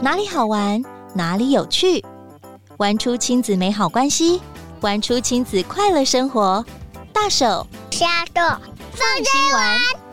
[0.00, 0.82] 哪里好玩，
[1.14, 2.04] 哪里有趣，
[2.76, 4.40] 玩出亲子美好关系，
[4.80, 6.64] 玩出亲子快乐生活。
[7.12, 8.42] 大手虾豆
[8.92, 10.03] 放心玩。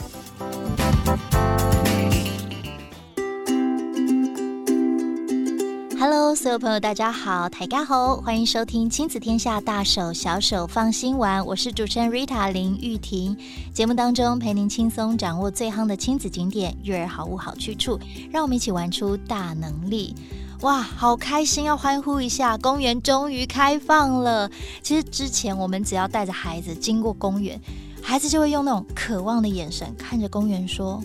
[6.01, 13.37] Hello，所有朋友，大家好，台家好，欢迎收听亲子天下大手小手放心玩，我是主持人 Rita 林玉婷。
[13.71, 17.99] 节目当中陪您轻松掌握最夯的亲子景点、育儿好物好去处，
[18.31, 20.15] 让我们一起玩出大能力。
[20.61, 22.57] 哇，好开心，要欢呼一下！
[22.57, 24.49] 公园终于开放了。
[24.81, 27.61] 其实之前我们只要带着孩子经过公园，
[28.01, 30.99] 孩子就会用那种渴望的眼神看着公园说。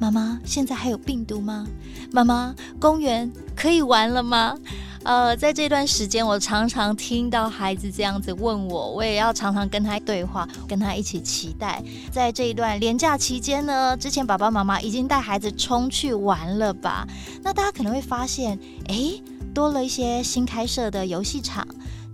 [0.00, 1.66] 妈妈，现在还有病毒吗？
[2.10, 4.56] 妈妈，公园可以玩了吗？
[5.02, 11.82] 呃，在这段时间，我常常听到孩子这样子问我，我也要常常跟他对话，跟他一起期待。
[12.10, 17.06] 在这一段连假期间呢，之前爸爸妈妈已经带孩子冲去玩了吧？
[17.42, 21.66] 那大家可能会发现，诶，多了一些新开设的游戏场。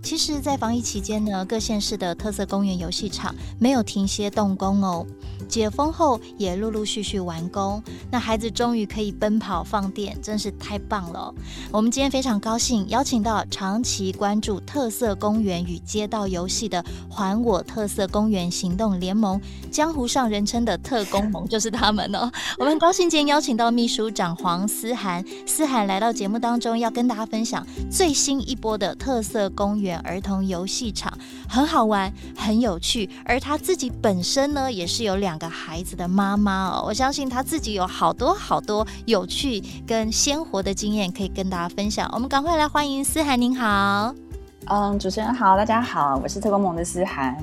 [0.07, 5.05] 其实，在防疫期间呢，各县市的特色公园游戏场没有停歇动工哦。
[5.49, 11.33] 解封后也陆陆续续完工，那孩子终于可以奔跑放电，真是太棒了。
[11.71, 22.31] 我们今天非常高兴邀请到长期关注特色公园与街道游戏的还我特色公园行动联盟，江湖上人称的特工盟就是他们哦。
[22.57, 31.17] 我们很高兴今天邀请到秘书长黄思涵，思涵来到节目当中，要跟大家分享最新一波的特色公园儿童游戏场，
[31.47, 33.09] 很好玩，很有趣。
[33.23, 35.37] 而他自己本身呢，也是有两。
[35.37, 42.09] 个孩子的妈妈哦，我相信他自己有好多好多有趣跟鲜活的经验可以跟大家分享。
[42.11, 44.26] 我们赶快来欢迎思涵，您好。
[44.69, 47.37] 嗯，主持人好，大家好，我是特工盟的思涵。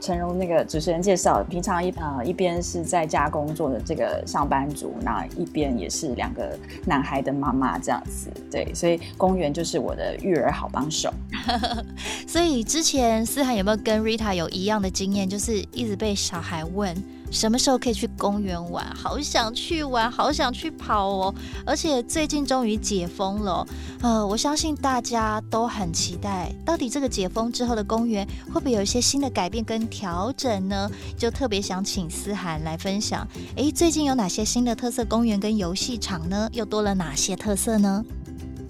[0.00, 8.30] 诚如那个主持人介绍，平常一呃一边是在家工作的这个上班族，那一边也是两个男孩的妈妈这样子。
[8.50, 11.12] 对，所以公园就是我的育儿好帮手。
[12.26, 16.96] 所以之前思涵有没有跟 Rita 有一样的经验，就是一直被小孩问？
[17.30, 18.84] 什么时候可以去公园玩？
[18.94, 21.34] 好想去玩，好想去跑哦！
[21.64, 23.66] 而且最近终于解封了，
[24.02, 30.90] 呃，我相信大家都很期待，到底这个解封之后的公园会不会有一些新的改变跟调整呢？
[31.16, 33.26] 就特别想请思涵来分享，
[33.56, 36.48] 诶，最近有哪些新的特色公园跟游戏场呢？
[36.52, 38.04] 又多了哪些特色呢？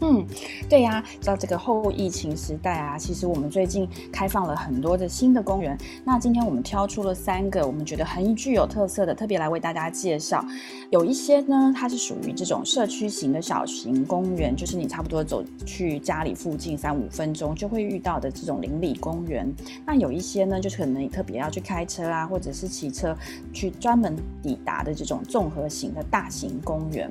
[0.02, 0.26] 嗯，
[0.68, 5.76] 对呀，在这个后疫情时代啊，其实我们最近开放了很多的新的公园。
[6.04, 10.44] 那今天我们挑出了三个我们觉得很具有特色的，特别来为大家介绍。
[10.90, 19.46] 有一些呢，它是属于这种社区型的小型公园，就是你差不多走去家里附近三五分钟就会遇到的这种邻里公园。
[19.84, 23.14] 那有一些呢，就是可能你特别要去开车啊，或者是骑车
[23.52, 27.10] 去专门抵达的这种综合型的大型公园。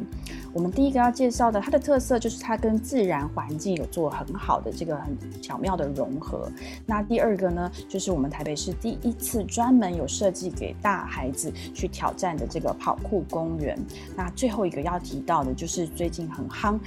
[0.52, 6.50] 我们第一个要介绍的，它的特色就是它跟自然环境有做很好的这个很巧妙的融合。
[6.86, 13.78] 那第二个呢，就是我们台北市第一次专门有设计给大孩子去挑战的这个跑酷公园。
[14.16, 16.80] 那最后一个要提到的，就是最近很夯，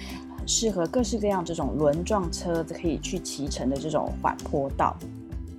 [0.47, 4.97] 适合各式各样这种轮状车可以去骑乘的这种缓坡道。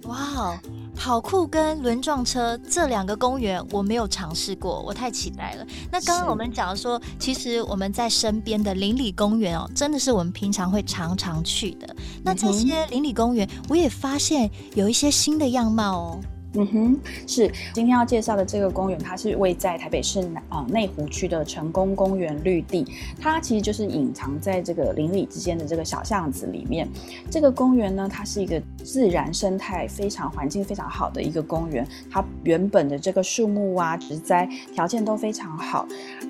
[0.07, 0.59] 哇！
[0.95, 5.65] 跑酷跟轮撞车这两个公园我没有尝试过，我太期待了。
[5.91, 11.95] 那刚刚我们讲说，其实我们在身边的邻里公园哦，真的是我们平常会常常去的。
[12.23, 16.19] 那这些邻里公园，我也发现有一些新的样貌哦。
[16.55, 22.85] 嗯哼，是今天要介绍的这个公园，它是位在台北市南啊内湖区的成功公园绿地，
[23.19, 26.87] 它其实就是隐藏在这个邻里之间的这个小巷子里面。
[27.31, 35.87] 这个公园呢，它是一个自然生态非常环境非常好的一个公园，它原本的这个树木啊植栽条件都非常好，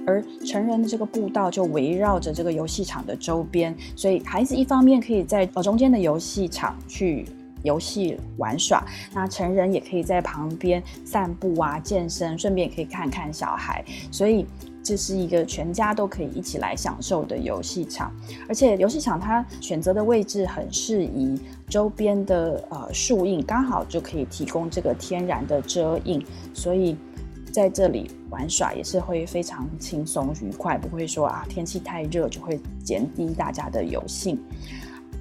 [0.08, 7.26] 而成人的这个步道就围绕着这个游戏场的周边，所以孩子一方面可以在呃中间的游戏场去。
[7.64, 14.46] 游戏玩耍，那成人也可以在旁边散步啊、健身，顺便也可以看看小孩，所以
[14.84, 18.14] 这是一个全家都可以一起来享受的游戏场。
[18.48, 21.40] 而且游戏场它选择的位置很适宜，
[21.70, 26.22] 周边的呃树荫刚好就可以提供这个天然的遮荫，
[26.54, 26.98] 所以
[27.52, 34.38] 在这里玩耍也是会非常轻松愉快，不会说啊天气太热就会减低大家的游兴。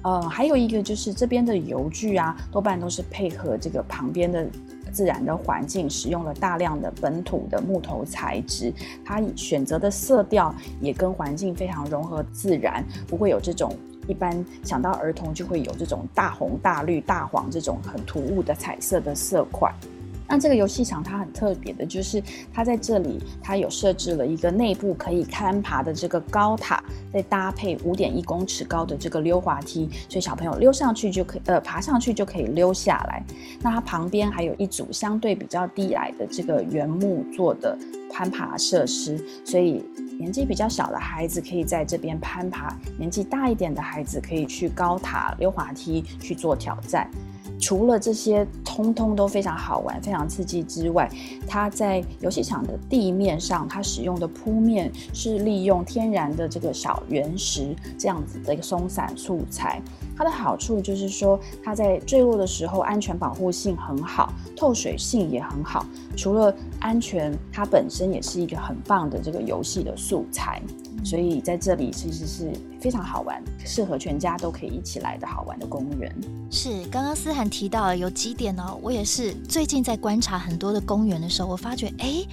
[0.03, 4.45] 呃，还有一个就是这边的油具啊，多半都是配合这个旁边的
[4.91, 8.71] 自然的环境，使用了大量的本土的木头材质，
[9.03, 13.75] 它选择的色调也跟环境非常融合自然，不会有这种
[14.07, 19.73] 一般想到儿童就会有这种大红大绿大黄这种很突兀的彩色的色块。
[20.33, 22.19] 那这个游戏场它很特别的，就是
[22.51, 26.83] 它在这里它有设置了一个内部可以攀爬的这个高塔，
[27.13, 33.23] 再搭配五点一公尺高的这个溜滑梯，所以小朋友溜上去就可以，呃，爬上去就可以溜下来。
[33.61, 37.77] 那它旁边还有一组相对比较低矮的这个原木做的
[38.11, 39.85] 攀爬设施，所以
[40.17, 47.07] 年纪比较小的孩子可以在这边攀爬，年纪大一点的孩子可以去高塔溜滑梯去做挑战。
[47.63, 51.09] 除了这些通通都非常好玩、非常刺激之外，
[51.47, 59.81] 它在游戏场的地面上，它使用的铺面是利用天然的这个小原石这样子的一个松散素材。
[60.17, 65.85] 它的好处就是说，它在坠落的时候安全保护性很好，透水性也很好。
[66.17, 70.61] 除了安全，它本身也是一个很棒的这个游戏的素材。
[71.03, 76.13] 所以在这里其实是非常好玩，适合全家都可以一起来的好玩的公园。
[76.49, 82.25] 是，刚刚思涵提到有几点哦，我也是最近在观察很多的公园的时候，我发觉哎。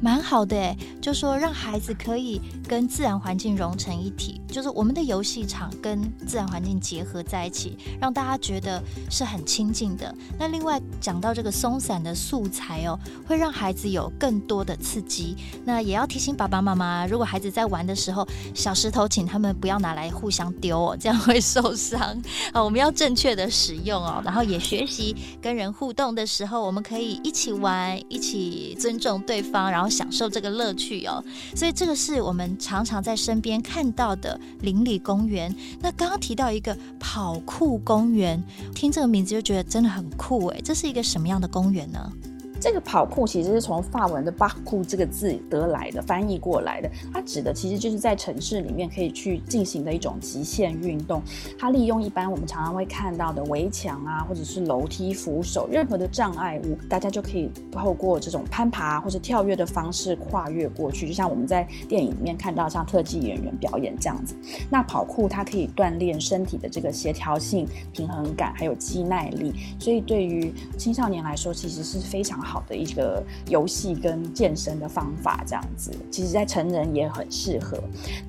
[0.00, 8.80] 蛮好的诶，就说让孩子可以跟自然环境融成一体，就是我们的游戏场跟自然环境结合在一起，让大家觉得
[9.10, 10.14] 是很亲近的。
[10.38, 12.96] 那另外讲到这个松散的素材哦，
[13.26, 15.36] 会让孩子有更多的刺激。
[15.64, 18.24] 那也要提醒爸爸妈妈，如果孩子在玩的时候，
[18.54, 22.00] 小石头请他们不要拿来互相丢哦，这样会受伤
[22.52, 22.62] 啊。
[22.62, 29.87] 我们要正确的使用哦，然后也学习跟人互动的时候，我们可以一起玩，一起尊重对方，然后。
[29.88, 31.22] 享受这个乐趣哦，
[31.54, 35.54] 所以这个是我们常常在身边看到的邻里公园。
[35.80, 38.42] 那刚刚提到一个跑酷公园，
[38.74, 42.12] 听这个名字就觉得真的很酷诶，这是一个什么样的公园呢？
[42.60, 46.90] 这个跑酷其实是从法文的 “parcours” 这个字得来的，翻译过来的。
[47.12, 51.22] 它指的其实就是在城市里面可以去进行的一种极限运动。
[51.58, 61.06] 它利用一般我们常常会看到的围墙啊，或者是楼梯扶手，任何的障碍物，大家就可以透过这种攀爬或者跳跃的方式跨越过去。
[61.06, 64.34] 就像我们在电影里面看到像特技演员表演这样子。
[64.68, 69.54] 那跑酷它可以锻炼身体的这个协调性、平衡感，还有肌耐力。
[69.78, 72.58] 所以对于青少年来说，其实是非常好。
[72.68, 77.78] 的一个游戏跟健身的方法，这样子，其实在成人也很适合。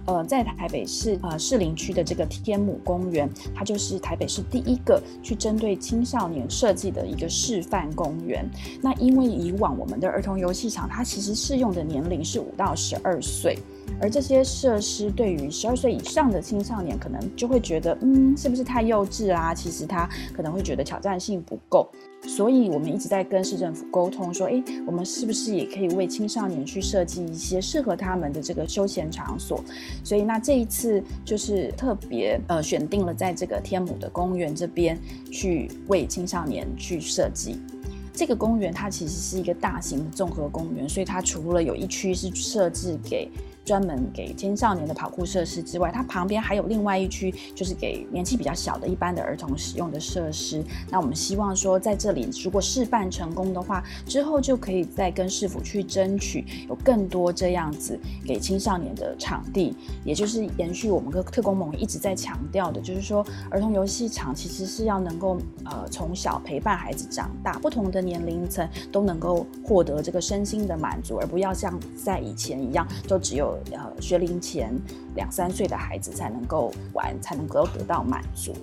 [0.05, 8.47] 呃，在台北市呃士林区的这个天母公园，它就是台北市第一个去针对青少年设计的一个示范公园。
[8.81, 13.57] 那因为以往我们的儿童游戏场，它其实适用的年龄是五到十二岁。
[14.01, 19.53] 而这些设施对于十二岁以上的青少年，可能就会觉得，嗯，是不是太幼稚啊？
[19.53, 21.89] 其实他可能会觉得挑战性不够，
[22.27, 29.63] 所以我们一直在跟市政府沟通，说，诶，我们是不是也可以为青少年去设计一些适合他们的这个休闲场所？
[30.03, 34.97] 所以那这一次就是特别呃选定了在这个天母的公园这边
[35.31, 37.59] 去为青少年去设计。
[38.11, 43.29] 这个公园它其实是一个大型的综合公园，所以它除了有一区是设置给
[43.65, 50.63] 专门给青少年的跑酷设施之外，它旁边还有另外一区，就是给年纪比较小的一般的儿童使用的设施。
[50.89, 73.58] 那我们希望说，在这里如果试办成功的话，之后就可以再跟市府去争取有更多这样子给青少年的场地，也就是延续我们跟特工盟一直在强调的，就是说儿童游戏场其实是要能够呃从小陪伴孩子长大，不同的年龄层都能够获得这个身心的满足，而不要像在以前一样，就只有。
[73.71, 74.73] 呃，学龄前
[75.15, 78.53] 两三岁的孩子才能够玩，才能够得到满足。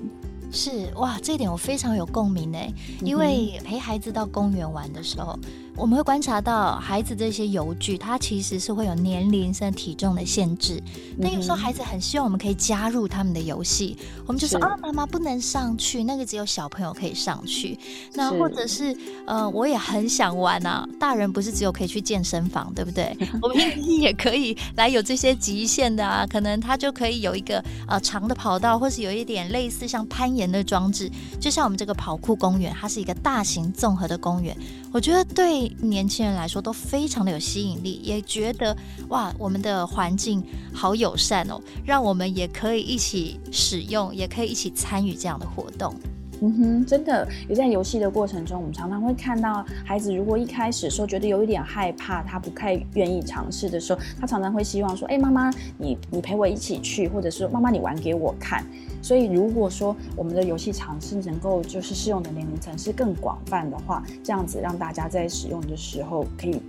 [0.52, 2.58] 是哇，这一点我非常有共鸣呢，
[3.02, 5.38] 因为陪孩子到公园玩的时候。
[5.76, 10.82] 我们会观察到孩子这些游具，它其实是会有年龄甚至体重的限制。
[11.18, 17.78] 那有时候孩子很希望我们可以加入他们的游戏，我们就说啊，妈妈不能上去，那个只有小朋友可以上去。
[18.14, 23.14] 那或者是呃，我也很想玩啊，大人不是只有可以去健身房，对不对？
[23.42, 34.56] 我们也可以来有这些极限的啊，可能他就可以有一个呃长的跑道，或是有一点类似像攀岩的装置，就像我们这个跑酷公园，它是一个大型综合的公园。
[34.96, 38.74] 我觉得对年轻人来说都非常的有吸引力，也觉得
[39.10, 45.94] 哇，我们的环境好友善哦，让我们也可以一起使用，也可以一起参与这样的活动。
[46.42, 58.64] 嗯哼，真的，也在游戏的过程中，我们常常会看到孩子，如果一开始说觉得有一点害怕，他不太愿意尝试的时候，他常常会希望说：“哎，妈妈，你你陪我一起去，或者是妈妈你玩给我看。”
[59.00, 66.60] 所以，如果说我们的游戏尝试能够就是适用的年龄层是更广泛的话，这样子让大家在使用的时候可以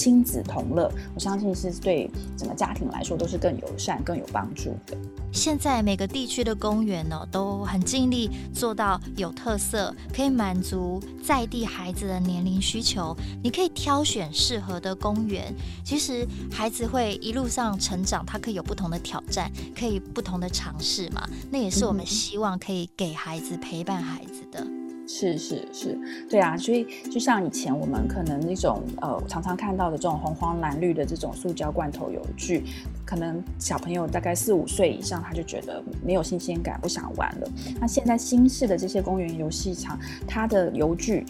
[0.00, 4.96] 亲子同乐，我相信是对整个家庭来说都是更友善、更有帮助的。
[5.30, 13.14] 现在每个地区的公园呢，都很尽力做到有特色，可以满足在地孩子的年龄需求。
[13.42, 15.54] 你可以挑选适合的公园。
[15.84, 21.28] 其实孩子会一路上成长，他可以有不同的挑战，可以不同的尝试嘛。
[21.50, 24.66] 那也是我们希望可以给孩子陪伴孩子的。
[25.06, 26.56] 是是是，对啊。
[26.56, 32.64] 所以就像以前我们可能那种呃常常看到的这种红黄蓝绿的这种塑胶罐头游具。
[33.04, 37.50] 可能小朋友大概四五岁以上，他就觉得没有新鲜感，不想玩了。
[37.80, 41.26] 那现在新式的这些公园游戏场，它的游具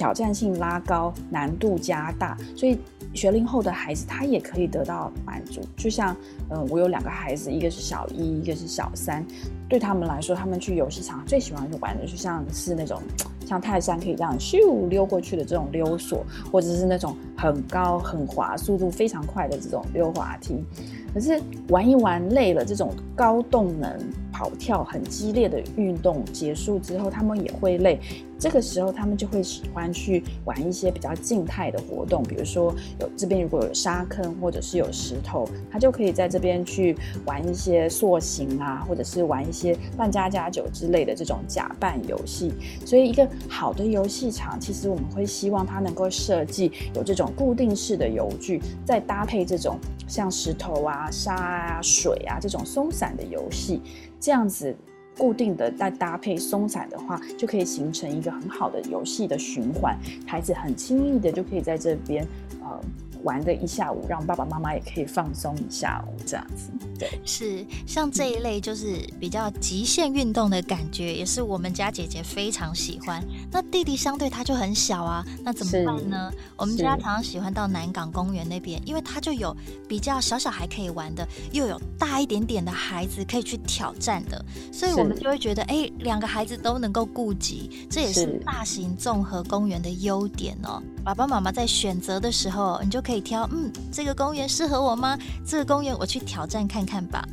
[0.00, 2.78] 挑战性拉高，难度加大，所以
[3.12, 5.60] 学龄后的孩子他也可以得到满足。
[5.76, 6.16] 就像，
[6.48, 9.22] 嗯，我有两个孩子，一个是小一，一个是小三，
[9.68, 12.98] 对他们来说，他们去游戏场最喜欢玩的就像是那种。
[13.46, 20.64] 像泰山可以这样咻溜过去的这种溜索，或者是那种很高很滑、速度非常快的这种溜滑梯。
[21.12, 23.98] 可是玩一玩累了，这种高动能
[24.32, 28.00] 跑跳很激烈的运动结束之后，他们也会累。
[28.38, 42.50] 这个时候，他们就会喜欢去玩一些比较静态的活动，比如说有这边如果有沙坑或者是有石头，他就可以在这边去玩一些塑形啊，或者是玩一些扮家家酒之类的这种假扮游戏。
[42.86, 53.80] 所以，一个好的游戏场，其实我们会希望它能够设计有这种固定式的游具，再搭配这种像石头啊、沙啊、水啊这种松散的游戏，
[54.18, 54.76] 这样子。
[55.18, 59.94] 固定的再搭配松散的话，就可以形成一个很好的游戏的循环，
[60.26, 62.26] 孩子很轻易的就可以在这边，
[62.62, 62.80] 呃。
[63.22, 66.70] 玩的一下午，让爸爸妈妈也可以放松一下午，这样子。
[66.98, 73.24] 对，是像这一类就是比较极限运动的感觉，也是我们家姐姐非常喜欢。
[73.50, 76.30] 那弟弟相对他就很小啊，那怎么办呢？
[76.56, 79.56] 我们家常常喜欢到南港公园那边，因为他就有
[79.88, 90.82] 比较小小孩可以玩的，又有大一点点的孩子可以去挑战的，所以我们就会觉得，哎，两个孩子都能够顾及，这也是大型综合公园的优点哦。
[91.02, 95.18] 爸爸妈妈在选择的时候，你就可以挑，嗯，这个公园适合我吗？
[95.46, 97.26] 这个公园我去挑战看看吧。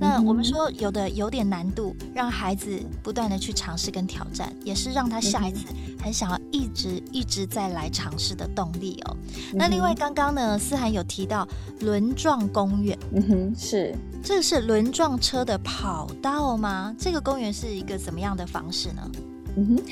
[0.00, 5.66] 那我们说有的有点难度，让孩子不断的去尝试跟挑战，也是让他下一次
[6.02, 9.16] 很想要一直一直再来尝试的动力哦。
[9.54, 11.46] 那另外刚刚呢，思涵有提到
[11.80, 16.94] 轮状公园，嗯哼，是，这是轮状车的跑道吗？
[16.98, 19.10] 这个公园是一个怎么样的方式呢？
[19.56, 19.82] 嗯哼，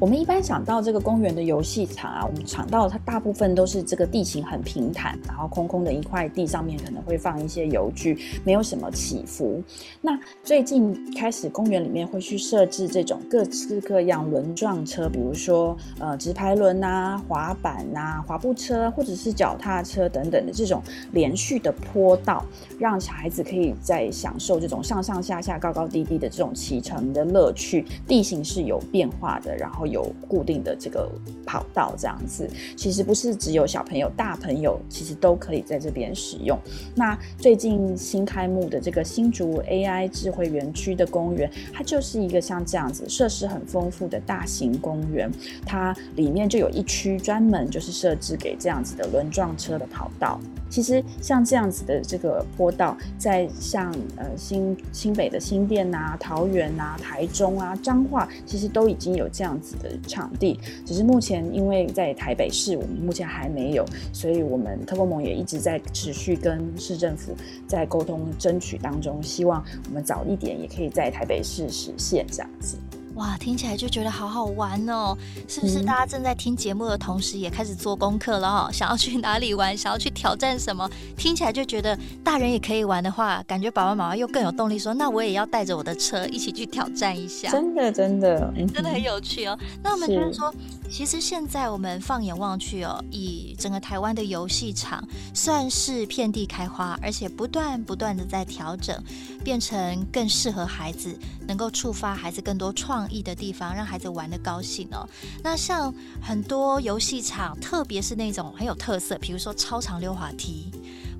[0.00, 9.62] 我们一般想到这个公园的游戏场啊，我们想到它大部分都是这个地形很平坦，然后空空的一块地上面可能会放一些游具，没有什么起伏。
[10.00, 22.44] 那最近开始公园里面会去设置这种各式各样轮状车，比如说呃直排轮啊、滑板啊、滑步车或者是脚踏车等等的这种连续的坡道，
[22.76, 27.86] 让小孩子可以在享受这种上上下下、高高低低的这种骑乘的乐趣。
[28.08, 31.10] 地形是有变化的，然后有固定的这个
[31.46, 36.58] 跑道，这样子其实不是只有小朋友，大朋友其实都可以在这边使用。
[36.94, 45.30] 那最近新开幕的这个新竹 AI 智慧园区的公园，它就是一个像这样子设施很丰富的大型公园，
[45.64, 50.40] 它里面就有一区专门就是设置给这样子的轮状车的跑道。
[50.68, 60.60] 其实像这样子的这个坡道，在像呃新新北的新店啊、桃园啊、台中啊、彰化，其实都已已经有这样子的场地。
[60.86, 67.34] 只是目前因为在台北市，我们目前还没有，所以我们特工盟也一直在持续跟市政府
[67.66, 72.76] 在沟通争取当中，希望我们早一点也可以在台北市实现这样子。
[73.14, 75.16] 哇，听起来就觉得好好玩哦！
[75.46, 78.68] 是不是大家正在听节目的同时也开始做功课了哦？
[78.72, 79.76] 想要去哪里玩？
[79.76, 80.88] 想要去挑战什么？
[81.16, 89.58] 听起来就觉得大人也可以玩的话，感觉爸爸妈妈又更有动力说：“那我也要带着我的车一起去挑战一下。”真的，真的，真的很有趣哦。
[89.82, 90.52] 那我们就是说，
[90.92, 99.02] 其实现在我们放眼望去哦，以整个台湾的游戏场算是遍地开花，而且不断不断的在调整，
[99.42, 101.18] 变成更适合孩子，
[101.48, 105.08] 能够触发孩子更多创意的地方，让孩子玩得高兴哦。
[105.42, 110.70] 那像很多游戏场，特别是那种很有特色，比如说超长溜滑梯。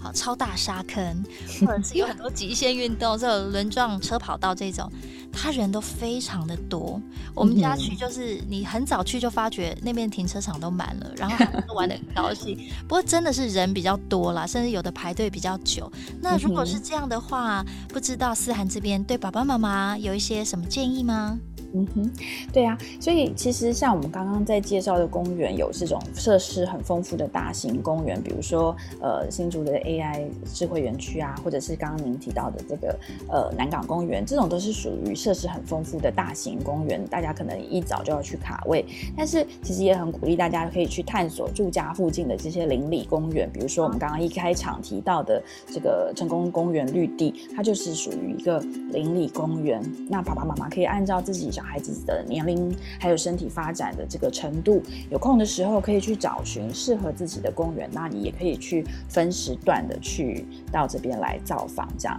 [0.02, 1.24] 好，超大沙坑，
[1.60, 4.90] 或者是有很多极限运动，这种轮状车跑道这种，
[5.32, 7.00] 他人都非常的多。
[7.34, 12.58] 我们家去就是你很早去就发觉那边停车场都满了，然后玩的很高兴。
[12.88, 15.90] 不过真的是人比较多啦，甚至有的排队比较久。
[16.20, 21.38] 那如果是这样的话，不知道思涵这边对爸爸妈妈有一些什么建议吗？
[21.74, 22.10] 嗯哼，
[22.52, 32.98] 对啊，所以其实像我们刚刚在介绍的公园，有这种设施很丰富的大型公园，比如说呃新竹的 AI 智慧园区啊，或者是刚刚您提到的这个
[33.28, 38.84] 呃南港公园，这种都是属于设施很丰富的大型公园，大家可能一早就要去卡位。
[39.16, 48.60] 但是其实也很鼓励大家可以去探索住家附近的这些邻里公园，比如说我们刚刚一开场提到的这个成功公园绿地，它就是属于一个
[48.90, 49.82] 邻里公园。
[50.10, 57.88] 那爸爸妈妈可以按照自己想孩子的年龄还有身体发展的这个程度，有空的时候可以去找寻适合自己的公园。
[57.92, 62.18] 那你也可以去分时段的去到这边来造访，这样。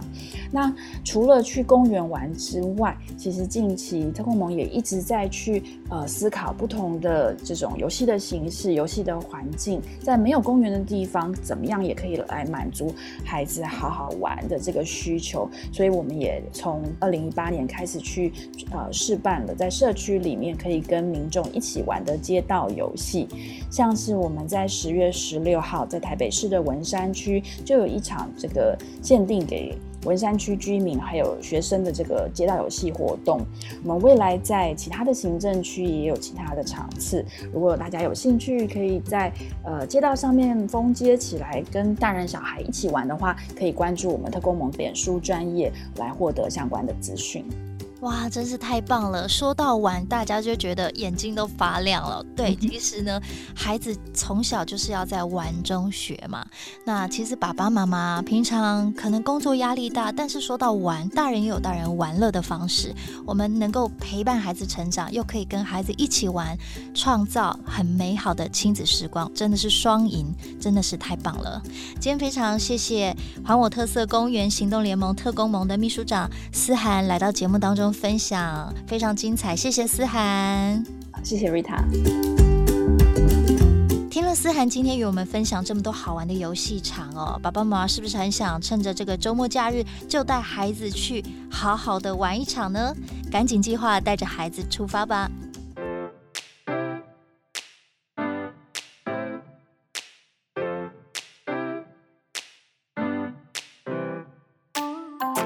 [0.50, 0.72] 那
[1.04, 15.48] 除了去公园玩之外，其实近期特工盟也一直在去呃思考不同的这种游戏的形式、游戏的环境，在没有公园的地方，怎么样也可以来满足孩子好好玩的这个需求。
[15.72, 18.32] 所以我们也从二零一八年开始去
[18.70, 23.26] 呃试办在社区里面可以跟民众一起玩的街道游戏，
[23.70, 29.74] 像是我们在十月十六号在台北市的文山区就有一场这个限定给
[30.04, 33.40] 文山区居民还有学生的这个街道游戏活动。
[33.82, 47.42] 我们未来在其他的行政区也有其他的场次，如果大家有兴趣，可以在呃街道上面封街起来跟大人小孩一起玩的话，可以关注我们特工盟脸书专业来获得相关的资讯。
[48.04, 49.26] 哇，真是太棒了！
[49.26, 52.22] 说到玩，大家就觉得眼睛都发亮了。
[52.36, 53.18] 对，其实呢，
[53.56, 56.44] 孩子从小就是要在玩中学嘛。
[56.84, 62.94] 那其实爸爸妈妈平常可能工作压力大，但是说到玩，大人也有大人玩乐的方式。
[63.24, 66.54] 我们能够陪伴孩子成长，又可以跟孩子一起玩，
[66.92, 70.30] 创造很美好的亲子时光，真的是双赢，
[70.60, 71.62] 真的是太棒了。
[71.94, 77.93] 今天非常谢谢还我特色公园行动联盟特工盟的秘书长思涵来到节目当中。
[77.94, 80.84] 分享非常精彩，谢谢思涵，
[81.22, 81.78] 谢谢 Rita。
[84.10, 92.94] 听了思涵今天与我们分享这么多好玩的游戏场哦，爸爸妈妈是不是很想趁着这个周末假日就带孩子去好好的玩一场呢？
[93.30, 95.30] 赶紧计划带着孩子出发吧。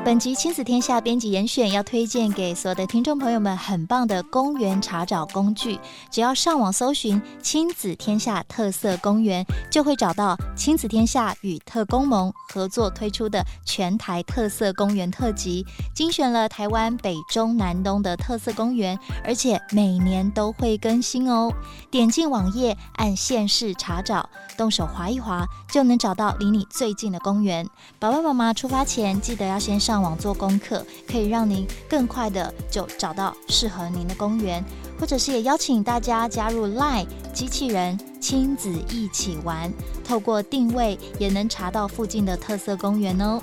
[0.08, 5.78] 本集亲子天下编辑严选要推荐给所有的听众朋友们很棒的公园查找工具，
[6.10, 21.52] 只要上网搜寻“亲子天下特色公园”，就会找到亲子天下与特工盟合作推出的全台特色公园特辑，精选了台湾北中南东的特色公园，而且每年都会更新哦。
[21.90, 27.68] 点进网页，按县市查找，动手划一划，就能找到离你最近的公园。
[27.98, 29.97] 爸爸妈妈出发前，记得要先上。
[29.98, 34.64] 上网做功课，可以让您更快的就找到适合您的公园，
[34.96, 39.72] 或者是也邀请大家加入 LINE 机器人亲子一起玩，
[40.04, 43.42] 透过定位也能查到附近的特色公园哦。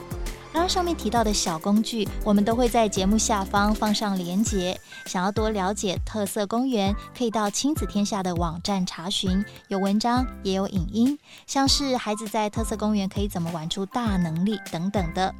[0.54, 4.80] 刚刚上面提到的小工具，我们都会在节目下方放上连结。
[5.08, 15.36] 想要多了解特色公园，可以到亲子天下的网站查询，有文章也有影音，像是孩子在特色公园可以怎么玩出大能力等等的。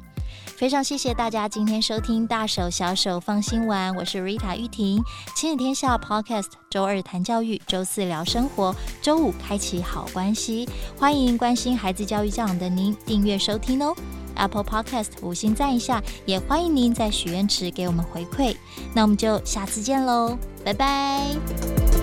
[0.56, 5.02] 非常谢谢大家今天收听《大手小手放心玩》，我是 Rita 玉婷。
[5.34, 10.68] 亲子天下 Podcast，周二谈教育，周四聊生活，周五开启好关系。
[10.98, 13.94] 欢迎关心孩子教育教养的您订阅收听哦。
[14.34, 18.54] Apple Podcast 五星赞一下，也欢迎您在许愿池给我们回馈。
[18.94, 21.95] 那我们就下次见喽，拜拜。